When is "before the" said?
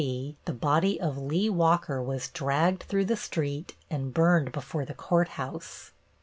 4.51-4.95